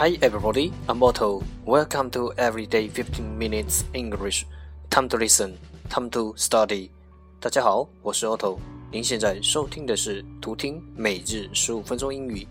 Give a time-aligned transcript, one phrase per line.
[0.00, 1.42] Hi everybody, I'm Otto.
[1.66, 4.46] Welcome to Everyday 15 Minutes English.
[4.88, 5.58] Time to listen,
[5.90, 6.88] time to study.
[7.38, 8.56] 大家好，我是 Otto。
[8.90, 12.48] 您现在收听的是图听每日十五分钟英语。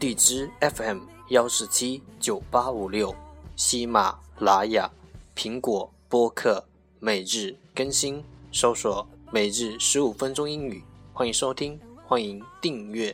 [0.00, 3.14] 荔枝 FM 幺四七九八五六，
[3.56, 4.90] 喜马拉雅，
[5.36, 6.64] 苹果播客。
[7.04, 10.80] 每日更新，搜索“每日十五分钟英语”，
[11.12, 13.12] 欢迎收听，欢迎订阅。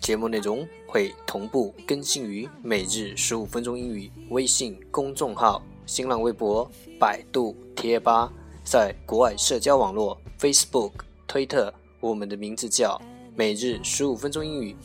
[0.00, 8.32] 节目内容会同步更新于“每日十五分钟英语”微信公众号、新浪微博、百度贴吧。
[8.64, 10.92] 在国外社交网络 Facebook、
[11.26, 13.00] 推特，我们的名字叫
[13.34, 14.76] 每日十五分钟英语。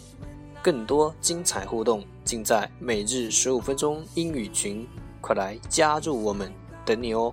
[0.63, 4.87] 更多精彩互动尽在每日十五分钟英语群，
[5.21, 6.51] 快来加入我们，
[6.83, 7.31] 等你哦！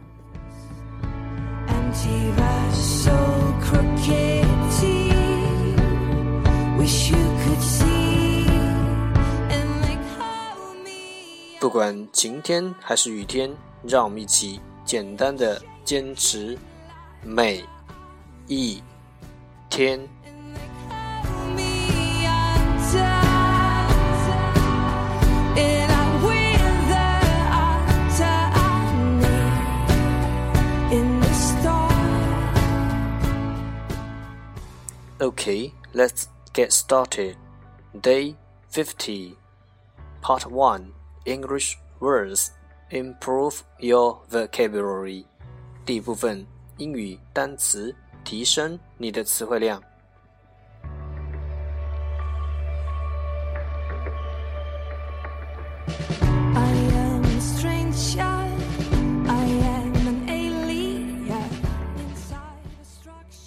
[11.58, 13.50] 不管晴天还是雨天，
[13.82, 14.60] 让我们一起
[14.91, 15.61] 简单的。
[15.87, 16.57] 坚持
[17.23, 17.63] 每
[18.45, 18.83] 一
[19.69, 19.97] 天。
[35.21, 37.37] Okay, let's get started.
[38.01, 38.35] Day
[38.71, 39.37] 50,
[40.21, 40.91] Part 1
[41.25, 42.51] English Words
[42.92, 45.24] Improve Your Vocabulary.
[45.86, 49.82] 第一部分英语单词，提升你的词汇量。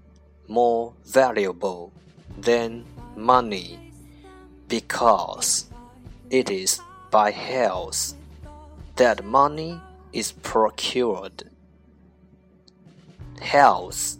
[0.47, 1.92] more valuable
[2.38, 3.92] than money
[4.68, 5.65] because
[6.30, 6.80] it is
[7.12, 8.13] by health
[8.95, 9.80] that money
[10.13, 11.50] is procured.
[13.42, 14.18] Health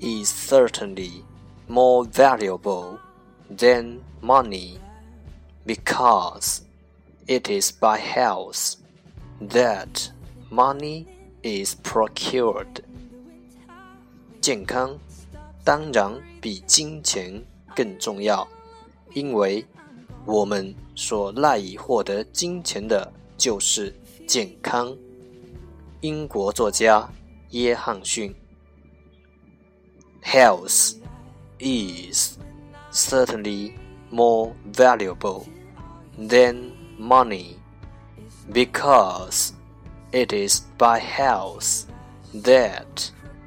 [0.00, 1.24] is certainly
[1.68, 2.98] more valuable
[3.48, 4.78] than money
[5.64, 6.62] because
[7.28, 8.76] it is by health
[9.40, 10.10] that
[10.50, 11.06] money
[11.42, 12.84] is procured.
[14.41, 14.97] 健康
[15.63, 17.43] 当然比金钱
[17.75, 18.47] 更重要，
[19.13, 19.65] 因为
[20.25, 23.93] 我们所赖以获得金钱的就是
[24.27, 24.95] 健康。
[26.01, 27.09] 英国作家
[27.51, 28.33] 约翰逊。
[30.23, 30.95] Health
[31.59, 32.37] is
[32.91, 33.73] certainly
[34.11, 35.45] more valuable
[36.17, 37.55] than money
[38.51, 39.51] because
[40.11, 41.85] it is by health
[42.43, 43.11] that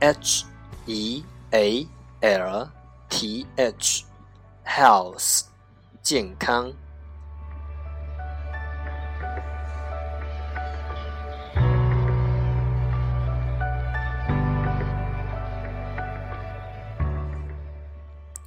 [0.00, 0.44] h
[0.86, 1.86] e a
[2.20, 2.68] l
[3.08, 4.04] t h
[4.64, 5.42] health
[6.02, 6.72] 健康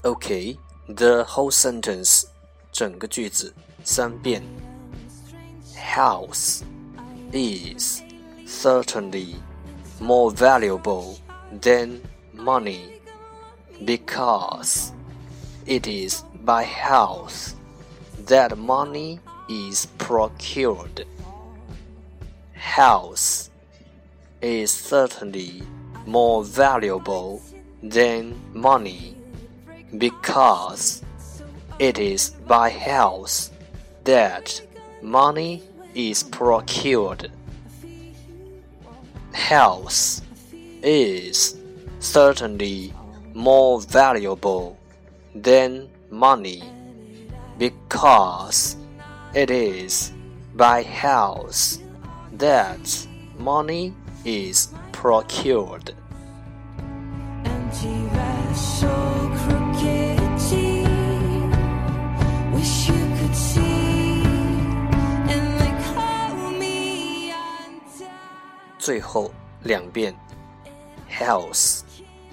[0.03, 0.56] Okay,
[0.88, 2.25] the whole sentence
[2.71, 3.51] 整个句子
[3.83, 4.44] 三遍。
[5.75, 6.62] House
[7.31, 8.01] is
[8.45, 9.35] certainly
[10.00, 11.17] more valuable
[11.52, 12.02] than
[12.32, 13.00] money
[13.85, 14.93] because
[15.67, 17.55] it is by health
[18.26, 21.06] that money is procured.
[22.52, 23.50] Health
[24.41, 25.62] is certainly
[26.06, 27.43] more valuable
[27.82, 29.17] than money
[29.99, 31.02] because
[31.79, 33.50] it is by health
[34.05, 34.61] that
[35.02, 35.62] money
[35.94, 37.31] is procured.
[39.32, 40.20] Health
[40.82, 41.56] is
[41.98, 42.92] certainly
[43.34, 44.78] more valuable
[45.34, 46.62] than money
[47.58, 48.76] because
[49.34, 50.12] it is
[50.54, 51.78] by health
[52.32, 53.06] that
[53.38, 53.94] money
[54.24, 55.94] is procured
[71.09, 71.83] Health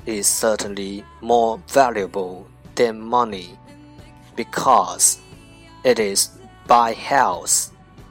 [0.06, 3.58] is certainly more valuable than money
[4.34, 5.18] because
[5.84, 6.30] it is
[6.66, 7.70] by health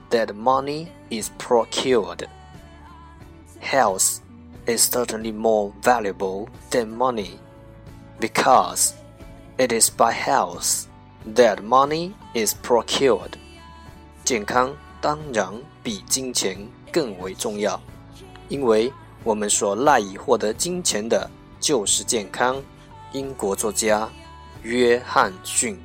[0.10, 2.28] that money is procured.
[3.60, 4.22] Health
[4.68, 7.40] is certainly more valuable than money
[8.20, 8.94] because
[9.58, 10.88] it is by health
[11.26, 13.38] that money is procured.
[14.24, 15.52] 健康当然
[15.84, 17.82] 比金钱更为重要。
[18.50, 18.92] 因为
[19.27, 21.29] 我们所赖以获得金钱的
[21.59, 22.63] 就是健康。
[23.11, 24.09] 英国作家
[24.63, 25.77] 约翰逊。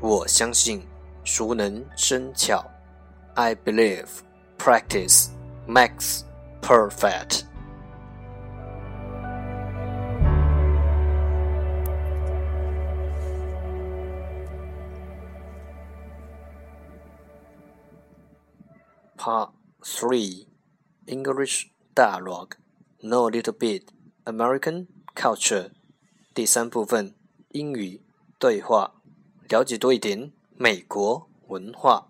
[0.00, 0.82] 我相信
[1.24, 2.64] 熟能生巧。
[3.34, 4.06] I believe
[4.56, 5.28] practice
[5.68, 6.22] makes
[6.62, 7.43] perfect.
[19.24, 19.52] Part
[19.82, 20.44] 3
[21.06, 22.56] English Dialogue
[23.02, 23.84] Know a little bit
[24.26, 25.70] American Culture
[26.34, 27.14] 第三部分
[27.52, 28.02] 英语
[28.38, 28.92] 对话，
[29.48, 32.06] 了解多一点美国文化。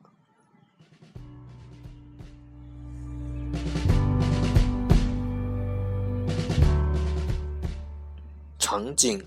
[8.58, 9.24] 场景：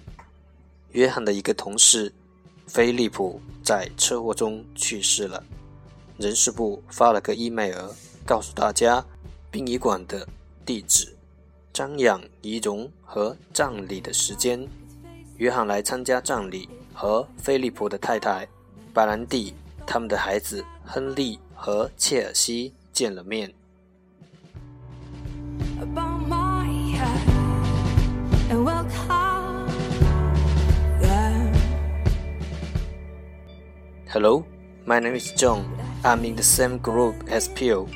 [0.91, 2.13] 约翰的一个同事
[2.67, 5.41] 菲利普在车祸中去世了。
[6.17, 7.91] 人事部发了个 email，
[8.25, 9.05] 告诉大家
[9.51, 10.27] 殡仪馆的
[10.65, 11.15] 地址、
[11.71, 14.67] 瞻仰仪容和葬礼的时间。
[15.37, 18.47] 约翰来参加葬礼，和菲利普的太太
[18.95, 19.53] 白兰蒂、
[19.85, 23.53] 他们的孩子亨利和切尔西见了面。
[34.09, 35.61] Hello，my name is John.
[36.03, 37.89] I'm in the same group as Pio.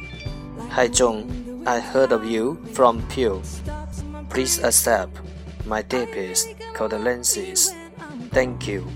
[0.72, 3.42] Hi John, I heard of you from Pew.
[4.30, 5.18] Please accept
[5.66, 7.74] my deepest condolences.
[8.32, 8.88] Thank you.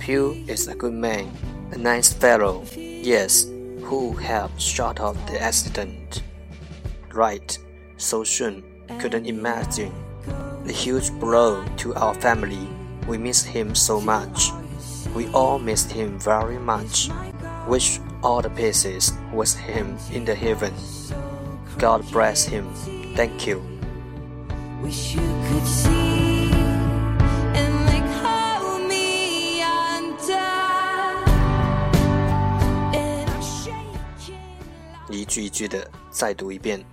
[0.00, 1.30] Pew is a good man,
[1.70, 3.46] a nice fellow, yes,
[3.82, 6.22] who helped shut off the accident.
[7.12, 7.56] Right,
[7.96, 8.64] so soon,
[8.98, 9.92] couldn't imagine.
[10.66, 12.68] A huge blow to our family.
[13.06, 14.50] We miss him so much.
[15.14, 17.08] We all missed him very much.
[17.68, 20.73] Wish all the pieces was him in the heaven.
[21.77, 22.65] God bless him.
[23.15, 23.61] Thank you.
[24.81, 26.51] Wish you could see
[27.53, 30.37] and like hold me under
[32.93, 34.37] and I'm shaking
[35.09, 36.83] 一句一句的再读一遍。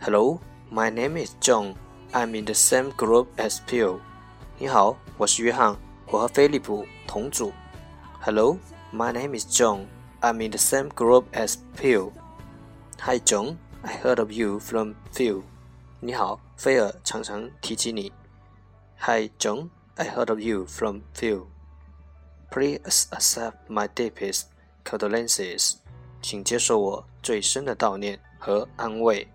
[0.00, 0.38] Hello,
[0.70, 1.74] my name is John.
[2.12, 3.98] I'm in the same group as Phil.
[4.58, 5.76] 你好，我是约翰，
[6.10, 7.52] 我和菲利普同组。
[8.20, 8.58] Hello,
[8.92, 9.86] my name is John.
[10.20, 12.12] I'm in the same group as Phil.
[13.00, 15.42] Hi John, I heard of you from Phil.
[16.00, 18.12] 你好，菲尔常常提起你。
[18.98, 21.46] Hi John, I heard of you from Phil.
[22.50, 24.44] Please accept my deepest
[24.84, 25.76] condolences.
[26.22, 29.28] 请接受我最深的悼念和安慰。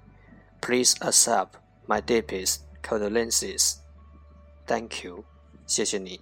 [0.61, 1.49] Please accept
[1.87, 3.75] my deepest condolences.
[4.65, 5.23] Thank you.
[5.67, 6.19] 谢谢你。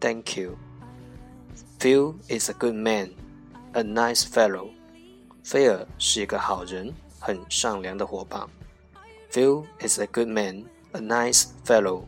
[0.00, 0.58] Thank you.
[1.78, 3.12] Phil is a good man,
[3.72, 4.70] a nice fellow.
[5.42, 8.48] 菲尔是一个好人，很善良的伙伴。
[9.30, 12.04] Phil is a good man, a nice fellow.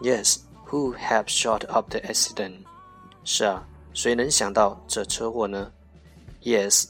[0.00, 2.58] Yes, who have shot up the accident?
[3.24, 5.72] 是啊，谁能想到这车祸呢？
[6.42, 6.88] Yes,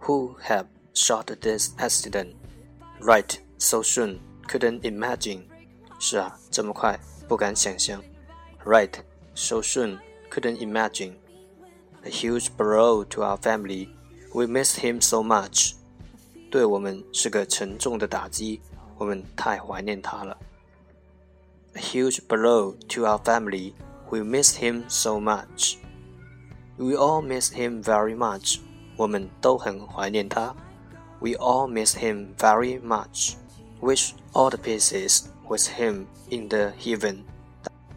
[0.00, 2.34] who have shot this accident?
[3.00, 5.44] Right, so soon, couldn't imagine.
[5.98, 6.98] 是啊，这么快，
[7.28, 8.02] 不敢想象。
[8.64, 8.92] Right,
[9.34, 9.98] so soon,
[10.30, 11.14] couldn't imagine.
[12.06, 13.88] A huge blow to our family.
[14.34, 15.74] We miss him so much.
[16.50, 18.60] 对我们是个沉重的打击，
[18.98, 20.36] 我们太怀念他了。
[21.74, 23.72] A huge blow to our family.
[24.10, 25.76] We miss him so much.
[26.76, 28.58] We all miss him very much.
[28.96, 30.54] 我们都很怀念他。
[31.20, 33.34] We all miss him very much.
[33.80, 37.22] Wish all the pieces was him in the heaven.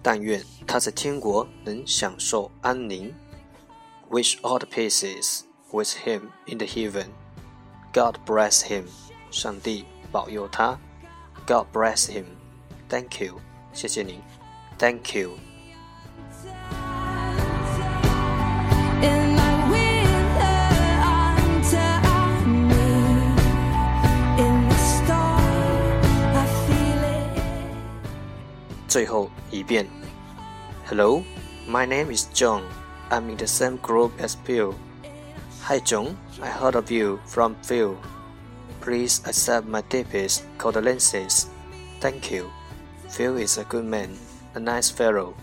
[0.01, 3.13] 但愿他在天国能享受安宁。
[4.09, 7.13] Wish all the pieces was him in the heaven.
[7.91, 8.85] God bless him.
[9.31, 10.79] 上帝保佑他。
[11.45, 12.25] God bless him.
[12.89, 13.39] Thank you.
[13.73, 14.21] 谢谢你。
[14.77, 15.37] Thank you.
[19.01, 20.25] and I will
[22.03, 22.89] under me
[24.43, 26.01] in the storm
[26.33, 29.87] I feel it 最后一遍。
[30.87, 31.23] Hello,
[31.67, 32.61] my name is John.
[33.12, 34.72] I'm in the same group as Phil.
[35.62, 37.98] Hi John, I heard of you from Phil.
[38.80, 41.50] Please accept my deepest condolences.
[41.98, 42.52] Thank you.
[43.08, 44.16] Phil is a good man,
[44.54, 45.34] a nice fellow.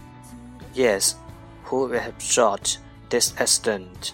[0.74, 1.16] Yes,
[1.66, 2.78] who would have shot
[3.10, 4.14] this accident?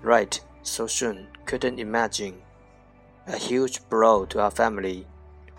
[0.00, 2.40] Right, so soon, couldn't imagine.
[3.26, 5.08] A huge blow to our family.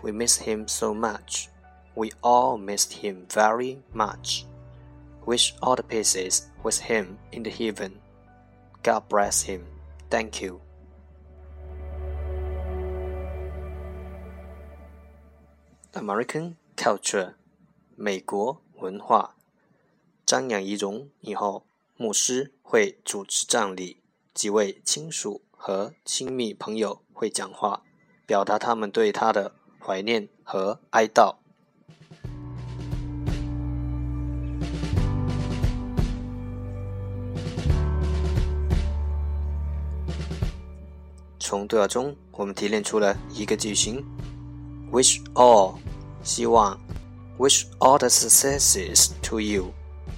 [0.00, 1.50] We miss him so much.
[1.94, 4.46] We all missed him very much.
[5.26, 8.00] Wish all the pieces With him in the heaven.
[8.82, 9.60] God bless him.
[10.10, 10.60] Thank you.
[15.92, 17.34] American culture，
[17.94, 19.36] 美国文化。
[20.26, 21.64] 瞻仰遗容以后，
[21.96, 24.02] 牧师会主持葬礼，
[24.34, 27.84] 几位亲属和亲密朋友会讲话，
[28.26, 31.36] 表达他们对他的怀念和哀悼。
[41.56, 44.04] 从对话中，我们提炼出了一个句型
[44.92, 45.76] ：Wish all，
[46.22, 46.78] 希望
[47.38, 49.72] ；Wish all the successes to you，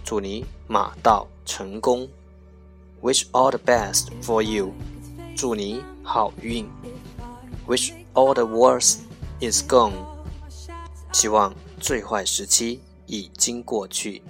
[0.05, 2.09] 祝你马到成功
[3.03, 4.73] ；Wish all the best for you，
[5.37, 6.69] 祝你好运
[7.69, 8.97] ；Wish all the worst
[9.41, 9.93] is gone，
[11.13, 14.21] 希望最坏时期已经过去。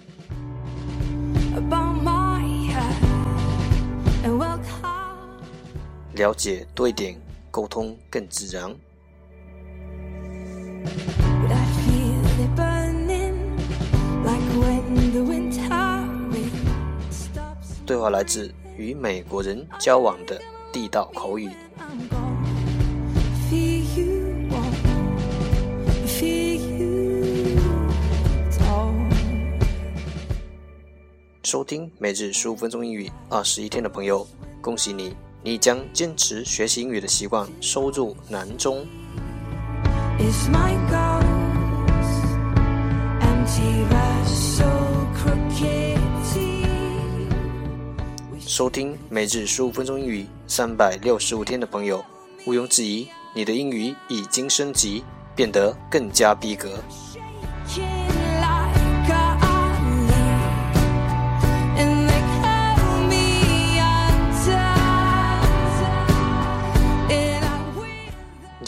[6.18, 7.16] 了解多一点，
[7.48, 8.74] 沟通更自然。
[17.86, 21.48] 对话来自与美国人交往的地道口语。
[31.44, 34.26] 收听每日十五分钟英语二十一天的朋友，
[34.60, 38.84] 恭喜你你将坚持学习英语的习惯收入囊中。
[48.40, 52.04] 收听每日十五分钟英语三百六十五天的朋友，
[52.44, 55.04] 毋庸置疑，你的英语已经升级，
[55.36, 56.82] 变得更加逼格。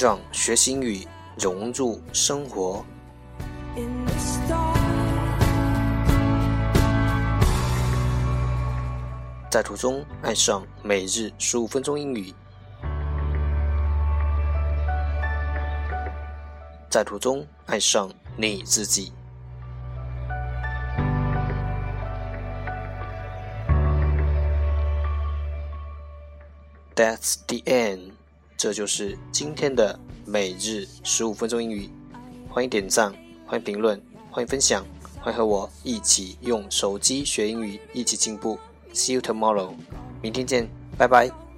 [0.00, 2.82] 让学习英语融入生活。
[9.50, 12.32] 在途中爱上每日十五分钟英语，
[16.88, 19.12] 在途中爱上你自己。
[26.96, 28.12] That's the end，
[28.60, 31.88] 这就是今天的每日十五分钟英语。
[32.46, 33.10] 欢迎点赞，
[33.46, 33.98] 欢迎评论，
[34.30, 34.84] 欢迎分享，
[35.18, 38.58] 欢迎和我一起用手机学英语，一起进步。
[38.92, 39.70] See you tomorrow，
[40.20, 41.49] 明天见，拜拜。